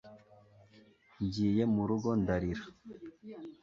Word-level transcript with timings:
nagiye 1.17 1.63
murugo 1.73 2.09
ndarira 2.21 2.63